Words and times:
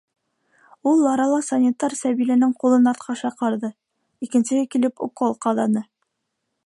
Ул 0.91 1.03
арала 1.09 1.41
санитар 1.47 1.95
Сәбиләнең 1.99 2.55
ҡулын 2.63 2.91
артҡа 2.93 3.17
шаҡарҙы, 3.21 3.71
икенсеһе 4.29 4.65
килеп 4.77 5.05
укол 5.09 5.39
ҡаҙаны. 5.47 5.87